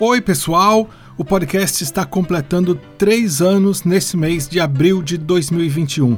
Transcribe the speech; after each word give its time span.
Oi, 0.00 0.20
pessoal! 0.20 0.88
O 1.16 1.24
podcast 1.24 1.82
está 1.82 2.06
completando 2.06 2.76
três 2.96 3.42
anos 3.42 3.82
nesse 3.82 4.16
mês 4.16 4.48
de 4.48 4.60
abril 4.60 5.02
de 5.02 5.18
2021. 5.18 6.16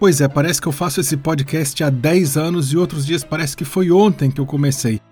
Pois 0.00 0.22
é, 0.22 0.26
parece 0.26 0.58
que 0.58 0.66
eu 0.66 0.72
faço 0.72 1.02
esse 1.02 1.18
podcast 1.18 1.84
há 1.84 1.90
10 1.90 2.38
anos 2.38 2.72
e 2.72 2.78
outros 2.78 3.04
dias 3.04 3.22
parece 3.22 3.54
que 3.54 3.66
foi 3.66 3.90
ontem 3.90 4.30
que 4.30 4.40
eu 4.40 4.46
comecei. 4.46 5.02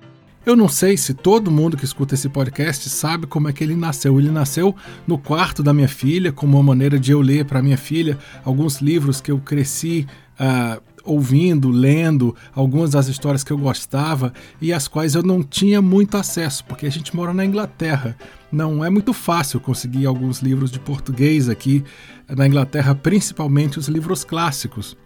Eu 0.46 0.56
não 0.56 0.68
sei 0.70 0.96
se 0.96 1.12
todo 1.12 1.50
mundo 1.50 1.76
que 1.76 1.84
escuta 1.84 2.14
esse 2.14 2.30
podcast 2.30 2.88
sabe 2.88 3.26
como 3.26 3.46
é 3.46 3.52
que 3.52 3.62
ele 3.62 3.76
nasceu. 3.76 4.18
Ele 4.18 4.30
nasceu 4.30 4.74
no 5.06 5.18
quarto 5.18 5.62
da 5.62 5.74
minha 5.74 5.88
filha, 5.88 6.32
como 6.32 6.56
uma 6.56 6.62
maneira 6.62 6.98
de 6.98 7.12
eu 7.12 7.20
ler 7.20 7.44
para 7.44 7.62
minha 7.62 7.76
filha 7.76 8.18
alguns 8.42 8.80
livros 8.80 9.20
que 9.20 9.30
eu 9.30 9.38
cresci 9.38 10.06
uh, 10.40 10.82
ouvindo, 11.04 11.70
lendo 11.70 12.34
algumas 12.54 12.90
das 12.90 13.08
histórias 13.08 13.44
que 13.44 13.52
eu 13.52 13.58
gostava 13.58 14.32
e 14.60 14.72
as 14.72 14.88
quais 14.88 15.14
eu 15.14 15.22
não 15.22 15.42
tinha 15.42 15.82
muito 15.82 16.16
acesso, 16.16 16.64
porque 16.64 16.86
a 16.86 16.90
gente 16.90 17.14
mora 17.14 17.32
na 17.32 17.44
Inglaterra. 17.44 18.16
Não 18.50 18.84
é 18.84 18.90
muito 18.90 19.12
fácil 19.12 19.60
conseguir 19.60 20.06
alguns 20.06 20.40
livros 20.40 20.70
de 20.70 20.78
português 20.78 21.48
aqui 21.48 21.82
na 22.28 22.46
Inglaterra, 22.46 22.94
principalmente 22.94 23.78
os 23.78 23.88
livros 23.88 24.24
clássicos. 24.24 24.96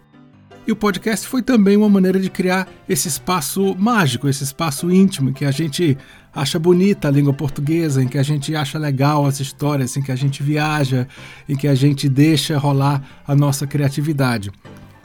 E 0.67 0.71
o 0.71 0.75
podcast 0.75 1.25
foi 1.25 1.41
também 1.41 1.77
uma 1.77 1.87
maneira 1.87 2.19
de 2.19 2.29
criar 2.29 2.67
esse 2.89 3.07
espaço 3.07 3.73
mágico, 3.79 4.27
esse 4.27 4.43
espaço 4.43 4.91
íntimo, 4.91 5.31
que 5.31 5.45
a 5.45 5.51
gente 5.51 5.97
acha 6.35 6.59
bonita 6.59 7.07
a 7.07 7.11
língua 7.11 7.31
portuguesa, 7.31 8.03
em 8.03 8.07
que 8.07 8.17
a 8.17 8.23
gente 8.23 8.53
acha 8.53 8.77
legal 8.77 9.25
as 9.25 9.39
histórias, 9.39 9.95
em 9.95 10.01
que 10.01 10.11
a 10.11 10.15
gente 10.15 10.43
viaja, 10.43 11.07
em 11.47 11.55
que 11.55 11.69
a 11.69 11.73
gente 11.73 12.09
deixa 12.09 12.57
rolar 12.57 13.01
a 13.25 13.33
nossa 13.33 13.65
criatividade. 13.65 14.51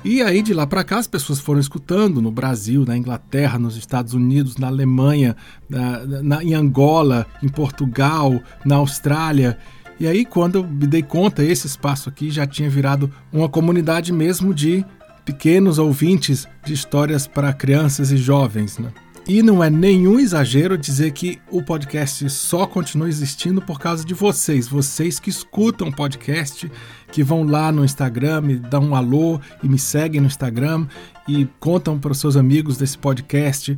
E 0.04 0.20
aí 0.20 0.42
de 0.42 0.52
lá 0.52 0.66
para 0.66 0.82
cá 0.82 0.98
as 0.98 1.06
pessoas 1.06 1.38
foram 1.38 1.60
escutando 1.60 2.20
no 2.20 2.30
Brasil, 2.30 2.84
na 2.84 2.96
Inglaterra, 2.96 3.58
nos 3.58 3.76
Estados 3.76 4.14
Unidos, 4.14 4.56
na 4.56 4.66
Alemanha, 4.66 5.36
na, 5.68 6.04
na, 6.22 6.44
em 6.44 6.54
Angola, 6.54 7.26
em 7.40 7.48
Portugal, 7.48 8.40
na 8.64 8.76
Austrália. 8.76 9.58
E 10.00 10.06
aí 10.06 10.24
quando 10.24 10.56
eu 10.56 10.64
me 10.64 10.88
dei 10.88 11.02
conta, 11.02 11.44
esse 11.44 11.68
espaço 11.68 12.08
aqui 12.08 12.30
já 12.30 12.46
tinha 12.46 12.68
virado 12.68 13.12
uma 13.32 13.48
comunidade 13.48 14.12
mesmo 14.12 14.52
de 14.52 14.84
pequenos 15.24 15.78
ouvintes 15.78 16.48
de 16.64 16.72
histórias 16.72 17.28
para 17.28 17.52
crianças 17.52 18.10
e 18.10 18.16
jovens. 18.16 18.78
Né? 18.78 18.88
E 19.28 19.40
não 19.40 19.62
é 19.62 19.70
nenhum 19.70 20.18
exagero 20.18 20.76
dizer 20.76 21.12
que 21.12 21.40
o 21.48 21.62
podcast 21.62 22.28
só 22.28 22.66
continua 22.66 23.08
existindo 23.08 23.62
por 23.62 23.78
causa 23.78 24.04
de 24.04 24.14
vocês, 24.14 24.66
vocês 24.66 25.20
que 25.20 25.30
escutam 25.30 25.88
o 25.88 25.94
podcast, 25.94 26.70
que 27.12 27.22
vão 27.22 27.44
lá 27.44 27.70
no 27.70 27.84
Instagram, 27.84 28.40
me 28.40 28.56
dão 28.56 28.82
um 28.82 28.96
alô 28.96 29.40
e 29.62 29.68
me 29.68 29.78
seguem 29.78 30.20
no 30.20 30.26
Instagram 30.26 30.88
e 31.28 31.46
contam 31.60 32.00
para 32.00 32.10
os 32.10 32.18
seus 32.18 32.36
amigos 32.36 32.76
desse 32.76 32.98
podcast. 32.98 33.76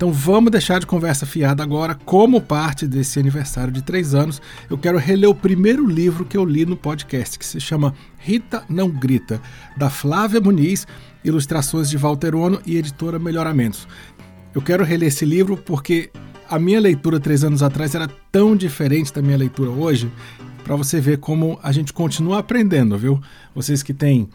Então 0.00 0.10
vamos 0.10 0.50
deixar 0.50 0.80
de 0.80 0.86
conversa 0.86 1.26
fiada 1.26 1.62
agora. 1.62 1.94
Como 1.94 2.40
parte 2.40 2.86
desse 2.86 3.18
aniversário 3.18 3.70
de 3.70 3.82
três 3.82 4.14
anos, 4.14 4.40
eu 4.70 4.78
quero 4.78 4.96
reler 4.96 5.28
o 5.28 5.34
primeiro 5.34 5.86
livro 5.86 6.24
que 6.24 6.38
eu 6.38 6.44
li 6.46 6.64
no 6.64 6.74
podcast, 6.74 7.38
que 7.38 7.44
se 7.44 7.60
chama 7.60 7.92
Rita 8.16 8.64
Não 8.66 8.88
Grita, 8.88 9.42
da 9.76 9.90
Flávia 9.90 10.40
Muniz, 10.40 10.86
ilustrações 11.22 11.90
de 11.90 11.98
Walter 11.98 12.34
Ono 12.34 12.62
e 12.64 12.78
editora 12.78 13.18
Melhoramentos. 13.18 13.86
Eu 14.54 14.62
quero 14.62 14.84
reler 14.84 15.08
esse 15.08 15.26
livro 15.26 15.54
porque 15.54 16.10
a 16.48 16.58
minha 16.58 16.80
leitura 16.80 17.20
três 17.20 17.44
anos 17.44 17.62
atrás 17.62 17.94
era 17.94 18.08
tão 18.32 18.56
diferente 18.56 19.12
da 19.12 19.20
minha 19.20 19.36
leitura 19.36 19.68
hoje, 19.68 20.10
para 20.64 20.76
você 20.76 20.98
ver 20.98 21.18
como 21.18 21.60
a 21.62 21.72
gente 21.72 21.92
continua 21.92 22.38
aprendendo, 22.38 22.96
viu? 22.96 23.20
Vocês 23.54 23.82
que 23.82 23.92
têm 23.92 24.30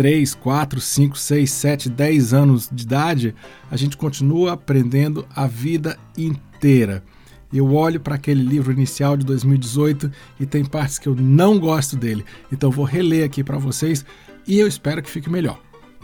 3, 0.00 0.34
4, 0.34 0.80
5, 0.80 1.18
6, 1.18 1.50
7, 1.50 1.90
10 1.90 2.32
anos 2.32 2.70
de 2.72 2.84
idade, 2.84 3.34
a 3.70 3.76
gente 3.76 3.98
continua 3.98 4.54
aprendendo 4.54 5.26
a 5.36 5.46
vida 5.46 5.98
inteira. 6.16 7.04
Eu 7.52 7.74
olho 7.74 8.00
para 8.00 8.14
aquele 8.14 8.42
livro 8.42 8.72
inicial 8.72 9.14
de 9.14 9.26
2018 9.26 10.10
e 10.40 10.46
tem 10.46 10.64
partes 10.64 10.98
que 10.98 11.06
eu 11.06 11.14
não 11.14 11.58
gosto 11.58 11.96
dele. 11.96 12.24
Então 12.50 12.70
vou 12.70 12.86
reler 12.86 13.26
aqui 13.26 13.44
para 13.44 13.58
vocês 13.58 14.02
e 14.46 14.58
eu 14.58 14.66
espero 14.66 15.02
que 15.02 15.10
fique 15.10 15.28
melhor. 15.28 15.60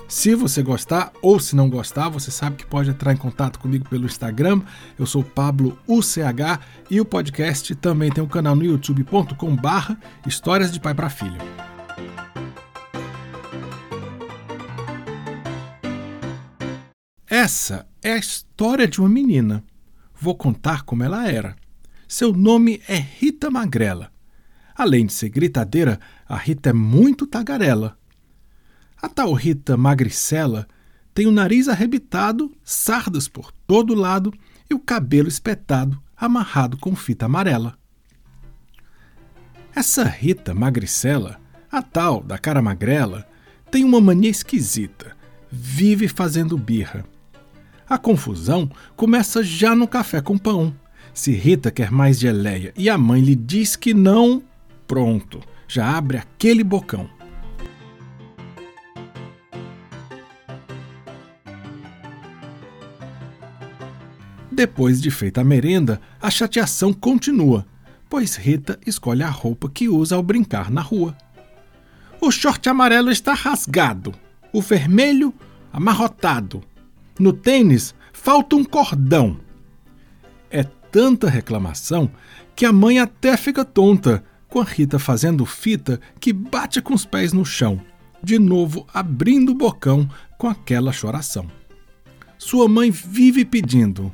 Se 0.06 0.34
você 0.34 0.62
gostar 0.62 1.10
ou 1.22 1.40
se 1.40 1.56
não 1.56 1.70
gostar, 1.70 2.10
você 2.10 2.30
sabe 2.30 2.56
que 2.56 2.66
pode 2.66 2.90
entrar 2.90 3.14
em 3.14 3.16
contato 3.16 3.58
comigo 3.58 3.88
pelo 3.88 4.04
Instagram. 4.04 4.60
Eu 4.98 5.06
sou 5.06 5.24
Pablo 5.24 5.78
UCH 5.88 6.60
e 6.90 7.00
o 7.00 7.04
podcast 7.06 7.74
também 7.76 8.12
tem 8.12 8.22
um 8.22 8.28
canal 8.28 8.54
no 8.54 8.62
youtube.com/barra 8.62 9.98
Histórias 10.26 10.70
de 10.70 10.80
Pai 10.80 10.92
para 10.92 11.08
Filho. 11.08 11.40
Essa 17.46 17.86
é 18.02 18.10
a 18.10 18.16
história 18.16 18.88
de 18.88 18.98
uma 18.98 19.08
menina. 19.08 19.62
Vou 20.20 20.34
contar 20.34 20.82
como 20.82 21.04
ela 21.04 21.28
era. 21.30 21.54
Seu 22.08 22.32
nome 22.32 22.82
é 22.88 22.96
Rita 22.96 23.48
Magrela. 23.52 24.10
Além 24.74 25.06
de 25.06 25.12
ser 25.12 25.28
gritadeira, 25.28 26.00
a 26.28 26.36
Rita 26.36 26.70
é 26.70 26.72
muito 26.72 27.24
tagarela. 27.24 27.96
A 29.00 29.08
tal 29.08 29.32
Rita 29.32 29.76
Magricela 29.76 30.66
tem 31.14 31.28
o 31.28 31.30
nariz 31.30 31.68
arrebitado, 31.68 32.52
sardas 32.64 33.28
por 33.28 33.52
todo 33.64 33.94
lado 33.94 34.34
e 34.68 34.74
o 34.74 34.80
cabelo 34.80 35.28
espetado, 35.28 36.02
amarrado 36.16 36.76
com 36.76 36.96
fita 36.96 37.26
amarela. 37.26 37.78
Essa 39.72 40.02
Rita 40.02 40.52
Magricela, 40.52 41.40
a 41.70 41.80
tal 41.80 42.24
da 42.24 42.38
cara 42.38 42.60
magrela, 42.60 43.24
tem 43.70 43.84
uma 43.84 44.00
mania 44.00 44.30
esquisita. 44.30 45.16
Vive 45.48 46.08
fazendo 46.08 46.58
birra 46.58 47.04
a 47.88 47.96
confusão 47.96 48.70
começa 48.96 49.42
já 49.42 49.74
no 49.74 49.86
café 49.86 50.20
com 50.20 50.36
pão. 50.36 50.74
Se 51.14 51.32
Rita 51.32 51.70
quer 51.70 51.90
mais 51.90 52.18
geleia 52.18 52.72
e 52.76 52.90
a 52.90 52.98
mãe 52.98 53.20
lhe 53.20 53.34
diz 53.34 53.76
que 53.76 53.94
não, 53.94 54.42
pronto, 54.86 55.40
já 55.66 55.96
abre 55.96 56.18
aquele 56.18 56.62
bocão. 56.62 57.08
Depois 64.50 65.02
de 65.02 65.10
feita 65.10 65.42
a 65.42 65.44
merenda, 65.44 66.00
a 66.20 66.30
chateação 66.30 66.92
continua, 66.92 67.66
pois 68.08 68.36
Rita 68.36 68.78
escolhe 68.86 69.22
a 69.22 69.28
roupa 69.28 69.68
que 69.68 69.88
usa 69.88 70.16
ao 70.16 70.22
brincar 70.22 70.70
na 70.70 70.80
rua. 70.80 71.16
O 72.20 72.30
short 72.30 72.66
amarelo 72.68 73.10
está 73.10 73.34
rasgado, 73.34 74.14
o 74.52 74.62
vermelho 74.62 75.34
amarrotado, 75.70 76.62
no 77.18 77.32
tênis 77.32 77.94
falta 78.12 78.56
um 78.56 78.64
cordão. 78.64 79.38
É 80.50 80.62
tanta 80.62 81.28
reclamação 81.28 82.10
que 82.54 82.64
a 82.64 82.72
mãe 82.72 82.98
até 82.98 83.36
fica 83.36 83.64
tonta 83.64 84.24
com 84.48 84.60
a 84.60 84.64
Rita 84.64 84.98
fazendo 84.98 85.44
fita 85.44 86.00
que 86.20 86.32
bate 86.32 86.80
com 86.80 86.94
os 86.94 87.04
pés 87.04 87.32
no 87.32 87.44
chão, 87.44 87.80
de 88.22 88.38
novo 88.38 88.86
abrindo 88.92 89.52
o 89.52 89.54
bocão 89.54 90.08
com 90.38 90.48
aquela 90.48 90.92
choração. 90.92 91.46
Sua 92.38 92.68
mãe 92.68 92.90
vive 92.90 93.44
pedindo: 93.44 94.12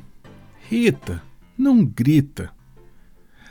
Rita, 0.69 1.21
não 1.57 1.85
grita. 1.85 2.51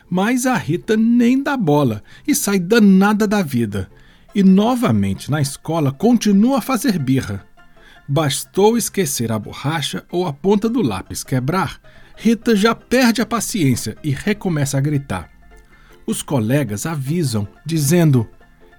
Mas 0.08 0.44
a 0.44 0.56
Rita 0.56 0.96
nem 0.96 1.42
dá 1.42 1.56
bola 1.56 2.02
e 2.26 2.34
sai 2.34 2.58
danada 2.58 3.26
da 3.26 3.42
vida. 3.42 3.90
E 4.34 4.42
novamente 4.42 5.30
na 5.30 5.40
escola 5.40 5.92
continua 5.92 6.58
a 6.58 6.62
fazer 6.62 6.98
birra. 6.98 7.46
Bastou 8.08 8.76
esquecer 8.76 9.30
a 9.30 9.38
borracha 9.38 10.04
ou 10.10 10.26
a 10.26 10.32
ponta 10.32 10.68
do 10.68 10.82
lápis 10.82 11.22
quebrar, 11.22 11.80
Rita 12.16 12.54
já 12.54 12.74
perde 12.74 13.22
a 13.22 13.26
paciência 13.26 13.96
e 14.02 14.10
recomeça 14.10 14.78
a 14.78 14.80
gritar. 14.80 15.30
Os 16.06 16.22
colegas 16.22 16.84
avisam, 16.84 17.46
dizendo: 17.64 18.28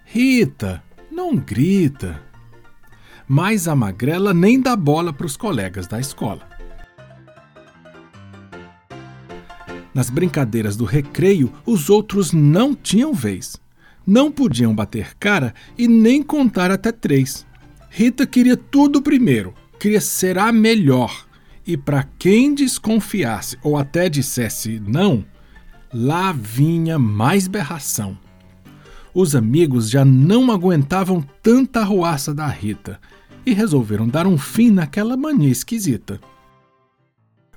Rita, 0.06 0.84
não 1.12 1.36
grita. 1.36 2.22
Mas 3.28 3.68
a 3.68 3.76
magrela 3.76 4.34
nem 4.34 4.60
dá 4.60 4.76
bola 4.76 5.14
para 5.14 5.26
os 5.26 5.38
colegas 5.38 5.88
da 5.88 6.00
escola. 6.00 6.48
Nas 9.94 10.10
brincadeiras 10.10 10.76
do 10.76 10.86
recreio, 10.86 11.54
os 11.66 11.90
outros 11.90 12.32
não 12.32 12.76
tinham 12.76 13.14
vez. 13.14 13.62
Não 14.06 14.32
podiam 14.32 14.76
bater 14.76 15.16
cara 15.16 15.54
e 15.78 15.88
nem 15.88 16.22
contar 16.22 16.72
até 16.72 16.92
três. 16.92 17.46
Rita 17.96 18.26
queria 18.26 18.58
tudo 18.58 19.04
primeiro, 19.04 19.54
queria 19.80 20.02
ser 20.02 20.40
a 20.40 20.52
melhor. 20.52 21.28
E 21.64 21.78
para 21.78 22.02
quem 22.18 22.56
desconfiasse 22.56 23.56
ou 23.62 23.78
até 23.78 24.10
dissesse 24.10 24.80
não, 24.80 25.24
lá 25.94 26.32
vinha 26.32 26.98
mais 26.98 27.48
berração. 27.48 28.18
Os 29.14 29.36
amigos 29.36 29.92
já 29.92 30.04
não 30.04 30.52
aguentavam 30.52 31.24
tanta 31.44 31.82
arruaça 31.82 32.34
da 32.34 32.48
Rita 32.48 33.00
e 33.46 33.54
resolveram 33.54 34.10
dar 34.10 34.26
um 34.26 34.40
fim 34.40 34.72
naquela 34.72 35.16
mania 35.16 35.52
esquisita. 35.52 36.20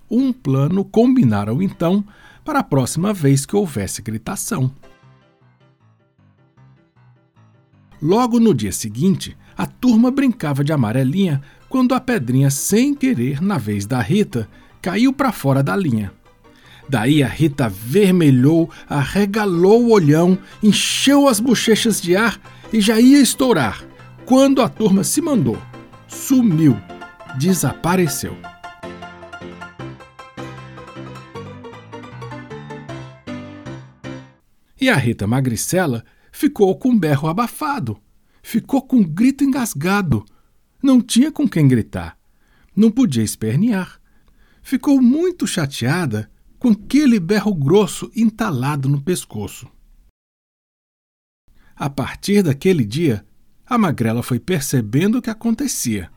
Um 0.09 0.35
plano 0.35 0.85
combinaram 0.85 1.63
então 1.63 2.05
para 2.45 2.59
a 2.59 2.63
próxima 2.63 3.11
vez 3.11 3.47
que 3.47 3.57
houvesse 3.57 4.03
gritação. 4.03 4.71
Logo 8.03 8.39
no 8.39 8.53
dia 8.53 8.71
seguinte, 8.71 9.35
a 9.57 9.67
turma 9.67 10.11
brincava 10.11 10.63
de 10.63 10.73
amarelinha 10.73 11.41
quando 11.69 11.95
a 11.95 12.01
pedrinha, 12.01 12.51
sem 12.51 12.95
querer, 12.95 13.41
na 13.41 13.59
vez 13.59 13.87
da 13.87 14.01
Rita, 14.01 14.49
caiu 14.83 15.13
para 15.13 15.33
fora 15.33 15.63
da 15.63 15.75
linha. 15.75 16.13
Daí 16.89 17.23
a 17.23 17.27
Rita 17.27 17.69
vermelhou, 17.69 18.71
arregalou 18.89 19.87
o 19.87 19.91
olhão, 19.91 20.39
encheu 20.63 21.27
as 21.27 21.41
bochechas 21.41 22.01
de 22.01 22.15
ar 22.15 22.41
e 22.73 22.81
já 22.81 23.01
ia 23.01 23.21
estourar, 23.21 23.85
quando 24.25 24.63
a 24.63 24.69
turma 24.69 25.03
se 25.03 25.21
mandou. 25.21 25.59
Sumiu, 26.07 26.77
desapareceu. 27.37 28.37
E 34.81 34.89
a 34.89 34.95
Rita 34.95 35.27
Magricela 35.27 36.05
ficou 36.31 36.77
com 36.77 36.91
um 36.91 36.99
berro 36.99 37.29
abafado, 37.29 37.99
ficou 38.47 38.81
com 38.81 38.99
um 38.99 39.03
grito 39.03 39.43
engasgado. 39.43 40.25
Não 40.81 41.01
tinha 41.01 41.33
com 41.33 41.49
quem 41.49 41.67
gritar, 41.67 42.17
não 42.77 42.93
podia 42.93 43.25
espernear. 43.25 44.01
Ficou 44.63 45.03
muito 45.03 45.49
chateada 45.49 46.31
com 46.57 46.69
aquele 46.69 47.19
berro 47.19 47.53
grosso 47.53 48.09
entalado 48.15 48.89
no 48.89 49.03
pescoço. 49.03 49.69
A 51.75 51.91
partir 51.91 52.43
daquele 52.43 52.85
dia, 52.85 53.27
a 53.67 53.77
magrela 53.77 54.23
foi 54.23 54.39
percebendo 54.39 55.19
o 55.19 55.23
que 55.23 55.29
acontecia. 55.29 56.09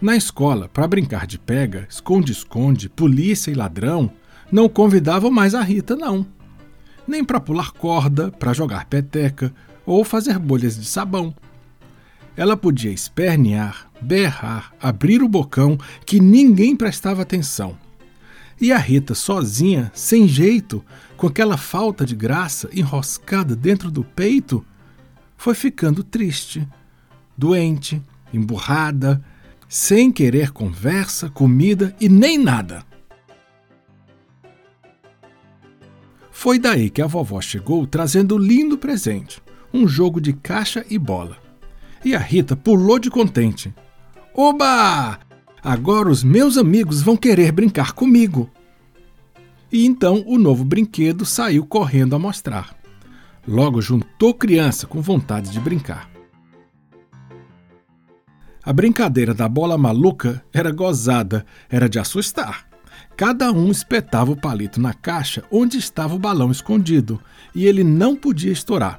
Na 0.00 0.14
escola, 0.14 0.68
para 0.68 0.86
brincar 0.86 1.26
de 1.26 1.38
pega, 1.38 1.86
esconde-esconde, 1.88 2.90
polícia 2.90 3.50
e 3.50 3.54
ladrão, 3.54 4.12
não 4.50 4.68
convidavam 4.68 5.30
mais 5.30 5.54
a 5.54 5.62
Rita, 5.62 5.96
não. 5.96 6.26
Nem 7.08 7.24
para 7.24 7.40
pular 7.40 7.72
corda, 7.72 8.30
para 8.30 8.52
jogar 8.52 8.84
peteca 8.84 9.54
ou 9.86 10.04
fazer 10.04 10.38
bolhas 10.38 10.78
de 10.78 10.84
sabão. 10.84 11.34
Ela 12.36 12.56
podia 12.56 12.90
espernear, 12.90 13.90
berrar, 14.00 14.72
abrir 14.80 15.22
o 15.22 15.28
bocão, 15.28 15.78
que 16.06 16.18
ninguém 16.18 16.74
prestava 16.74 17.22
atenção. 17.22 17.78
E 18.60 18.72
a 18.72 18.78
Rita, 18.78 19.14
sozinha, 19.14 19.90
sem 19.94 20.26
jeito, 20.26 20.84
com 21.16 21.26
aquela 21.26 21.56
falta 21.56 22.06
de 22.06 22.14
graça 22.14 22.70
enroscada 22.72 23.54
dentro 23.56 23.90
do 23.90 24.04
peito, 24.04 24.64
foi 25.36 25.54
ficando 25.54 26.04
triste, 26.04 26.66
doente, 27.36 28.00
emburrada, 28.32 29.22
sem 29.68 30.12
querer 30.12 30.52
conversa, 30.52 31.28
comida 31.28 31.94
e 32.00 32.08
nem 32.08 32.38
nada. 32.38 32.84
Foi 36.30 36.58
daí 36.58 36.88
que 36.88 37.02
a 37.02 37.06
vovó 37.06 37.40
chegou 37.40 37.86
trazendo 37.86 38.38
lindo 38.38 38.78
presente, 38.78 39.42
um 39.72 39.86
jogo 39.88 40.20
de 40.20 40.32
caixa 40.32 40.84
e 40.88 40.98
bola. 40.98 41.41
E 42.04 42.14
a 42.14 42.18
Rita 42.18 42.56
pulou 42.56 42.98
de 42.98 43.10
contente. 43.10 43.72
Oba! 44.34 45.18
Agora 45.62 46.08
os 46.08 46.24
meus 46.24 46.58
amigos 46.58 47.00
vão 47.00 47.16
querer 47.16 47.52
brincar 47.52 47.92
comigo. 47.92 48.50
E 49.70 49.86
então 49.86 50.24
o 50.26 50.36
novo 50.36 50.64
brinquedo 50.64 51.24
saiu 51.24 51.64
correndo 51.64 52.16
a 52.16 52.18
mostrar. 52.18 52.76
Logo 53.46 53.80
juntou 53.80 54.34
criança 54.34 54.86
com 54.86 55.00
vontade 55.00 55.50
de 55.50 55.60
brincar. 55.60 56.10
A 58.64 58.72
brincadeira 58.72 59.34
da 59.34 59.48
bola 59.48 59.76
maluca 59.76 60.44
era 60.52 60.70
gozada, 60.70 61.44
era 61.68 61.88
de 61.88 61.98
assustar. 61.98 62.68
Cada 63.16 63.50
um 63.50 63.70
espetava 63.70 64.30
o 64.30 64.36
palito 64.36 64.80
na 64.80 64.94
caixa 64.94 65.42
onde 65.50 65.78
estava 65.78 66.14
o 66.14 66.18
balão 66.18 66.50
escondido, 66.50 67.20
e 67.54 67.66
ele 67.66 67.82
não 67.82 68.14
podia 68.14 68.52
estourar. 68.52 68.98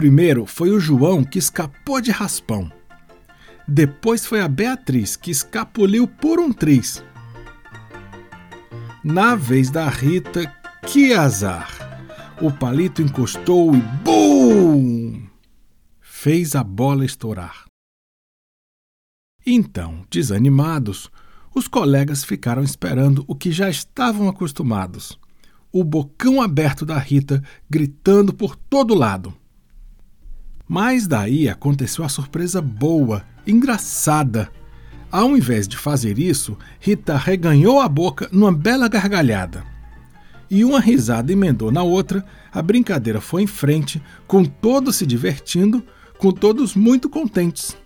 Primeiro 0.00 0.46
foi 0.46 0.70
o 0.70 0.80
João 0.80 1.22
que 1.22 1.38
escapou 1.38 2.00
de 2.00 2.10
raspão. 2.10 2.72
Depois 3.68 4.24
foi 4.24 4.40
a 4.40 4.48
Beatriz, 4.48 5.14
que 5.14 5.30
escapuliu 5.30 6.08
por 6.08 6.40
um 6.40 6.54
triz. 6.54 7.04
Na 9.04 9.34
vez 9.34 9.68
da 9.68 9.86
Rita, 9.90 10.46
que 10.86 11.12
azar! 11.12 11.68
O 12.40 12.50
palito 12.50 13.02
encostou 13.02 13.76
e 13.76 13.80
BUM! 14.02 15.28
Fez 16.00 16.56
a 16.56 16.64
bola 16.64 17.04
estourar. 17.04 17.66
Então, 19.44 20.06
desanimados, 20.10 21.10
os 21.54 21.68
colegas 21.68 22.24
ficaram 22.24 22.62
esperando 22.62 23.22
o 23.28 23.34
que 23.34 23.52
já 23.52 23.68
estavam 23.68 24.30
acostumados: 24.30 25.20
o 25.70 25.84
bocão 25.84 26.40
aberto 26.40 26.86
da 26.86 26.96
Rita 26.96 27.44
gritando 27.68 28.32
por 28.32 28.56
todo 28.56 28.94
lado. 28.94 29.38
Mas 30.72 31.08
daí 31.08 31.48
aconteceu 31.48 32.04
a 32.04 32.08
surpresa 32.08 32.62
boa, 32.62 33.24
engraçada. 33.44 34.48
Ao 35.10 35.36
invés 35.36 35.66
de 35.66 35.76
fazer 35.76 36.16
isso, 36.16 36.56
Rita 36.78 37.16
reganhou 37.16 37.80
a 37.80 37.88
boca 37.88 38.28
numa 38.30 38.52
bela 38.52 38.86
gargalhada. 38.86 39.64
E 40.48 40.64
uma 40.64 40.78
risada 40.78 41.32
emendou 41.32 41.72
na 41.72 41.82
outra, 41.82 42.24
a 42.52 42.62
brincadeira 42.62 43.20
foi 43.20 43.42
em 43.42 43.48
frente, 43.48 44.00
com 44.28 44.44
todos 44.44 44.94
se 44.94 45.04
divertindo, 45.04 45.84
com 46.16 46.30
todos 46.30 46.76
muito 46.76 47.10
contentes. 47.10 47.76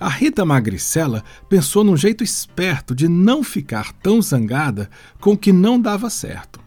A 0.00 0.08
Rita 0.08 0.42
Magricela 0.42 1.22
pensou 1.50 1.84
num 1.84 1.98
jeito 1.98 2.24
esperto 2.24 2.94
de 2.94 3.06
não 3.08 3.42
ficar 3.42 3.92
tão 3.92 4.22
zangada 4.22 4.88
com 5.20 5.32
o 5.32 5.36
que 5.36 5.52
não 5.52 5.78
dava 5.78 6.08
certo. 6.08 6.57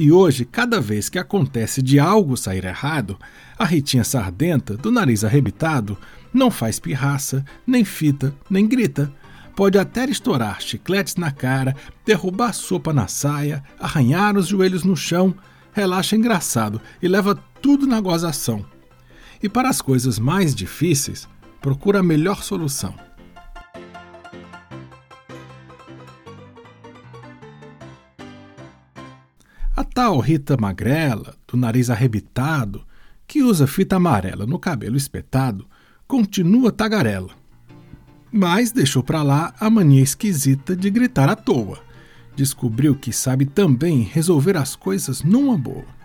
E 0.00 0.10
hoje, 0.10 0.46
cada 0.46 0.80
vez 0.80 1.10
que 1.10 1.18
acontece 1.18 1.82
de 1.82 2.00
algo 2.00 2.34
sair 2.34 2.64
errado, 2.64 3.18
a 3.58 3.66
Ritinha 3.66 4.02
Sardenta, 4.02 4.74
do 4.74 4.90
nariz 4.90 5.24
arrebitado, 5.24 5.94
não 6.32 6.50
faz 6.50 6.80
pirraça, 6.80 7.44
nem 7.66 7.84
fita, 7.84 8.34
nem 8.48 8.66
grita. 8.66 9.12
Pode 9.54 9.78
até 9.78 10.06
estourar 10.06 10.58
chicletes 10.62 11.16
na 11.16 11.30
cara, 11.30 11.76
derrubar 12.02 12.54
sopa 12.54 12.94
na 12.94 13.08
saia, 13.08 13.62
arranhar 13.78 14.38
os 14.38 14.46
joelhos 14.46 14.84
no 14.84 14.96
chão, 14.96 15.34
relaxa 15.70 16.16
engraçado 16.16 16.80
e 17.02 17.06
leva 17.06 17.34
tudo 17.60 17.86
na 17.86 18.00
gozação. 18.00 18.64
E 19.42 19.50
para 19.50 19.68
as 19.68 19.82
coisas 19.82 20.18
mais 20.18 20.54
difíceis, 20.54 21.28
procura 21.60 21.98
a 21.98 22.02
melhor 22.02 22.42
solução. 22.42 22.94
A 29.76 29.84
tal 29.84 30.18
Rita 30.18 30.56
Magrela, 30.56 31.34
do 31.46 31.56
nariz 31.56 31.90
arrebitado, 31.90 32.84
que 33.26 33.42
usa 33.42 33.66
fita 33.66 33.96
amarela 33.96 34.44
no 34.44 34.58
cabelo 34.58 34.96
espetado, 34.96 35.66
continua 36.06 36.72
tagarela. 36.72 37.30
Mas 38.32 38.72
deixou 38.72 39.02
para 39.02 39.22
lá 39.22 39.54
a 39.58 39.70
mania 39.70 40.02
esquisita 40.02 40.74
de 40.74 40.90
gritar 40.90 41.28
à 41.28 41.36
toa. 41.36 41.78
Descobriu 42.34 42.96
que 42.96 43.12
sabe 43.12 43.46
também 43.46 44.02
resolver 44.02 44.56
as 44.56 44.74
coisas 44.74 45.22
numa 45.22 45.56
boa. 45.56 45.99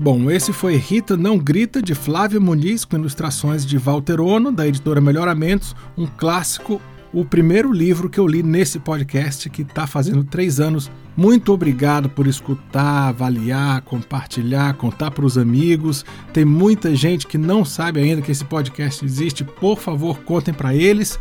Bom, 0.00 0.30
esse 0.30 0.52
foi 0.52 0.76
Rita 0.76 1.16
Não 1.16 1.36
Grita, 1.36 1.82
de 1.82 1.92
Flávia 1.92 2.38
Muniz, 2.38 2.84
com 2.84 2.94
ilustrações 2.94 3.66
de 3.66 3.76
Walter 3.76 4.20
Ono, 4.20 4.52
da 4.52 4.64
editora 4.64 5.00
Melhoramentos, 5.00 5.74
um 5.96 6.06
clássico, 6.06 6.80
o 7.12 7.24
primeiro 7.24 7.72
livro 7.72 8.08
que 8.08 8.20
eu 8.20 8.24
li 8.24 8.40
nesse 8.40 8.78
podcast, 8.78 9.50
que 9.50 9.62
está 9.62 9.88
fazendo 9.88 10.22
três 10.22 10.60
anos. 10.60 10.88
Muito 11.16 11.52
obrigado 11.52 12.08
por 12.08 12.28
escutar, 12.28 13.08
avaliar, 13.08 13.82
compartilhar, 13.82 14.74
contar 14.74 15.10
para 15.10 15.26
os 15.26 15.36
amigos. 15.36 16.04
Tem 16.32 16.44
muita 16.44 16.94
gente 16.94 17.26
que 17.26 17.36
não 17.36 17.64
sabe 17.64 17.98
ainda 17.98 18.22
que 18.22 18.30
esse 18.30 18.44
podcast 18.44 19.04
existe. 19.04 19.42
Por 19.42 19.80
favor, 19.80 20.20
contem 20.20 20.54
para 20.54 20.72
eles. 20.72 21.18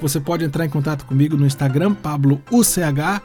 Você 0.00 0.18
pode 0.18 0.46
entrar 0.46 0.64
em 0.64 0.70
contato 0.70 1.04
comigo 1.04 1.36
no 1.36 1.44
Instagram, 1.44 1.92
PabloUCH, 1.92 3.20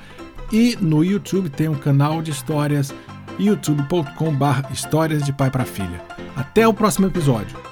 e 0.51 0.77
no 0.82 1.06
YouTube 1.06 1.50
tem 1.50 1.70
um 1.70 1.75
canal 1.75 2.22
de 2.22 2.32
histórias 2.32 2.94
youtube.com/barra 3.39 4.69
histórias 4.72 5.24
de 5.24 5.34
pai 5.34 5.50
para 5.50 5.65
filha. 5.65 6.01
Até 6.36 6.67
o 6.67 6.74
próximo 6.74 7.08
episódio. 7.08 7.68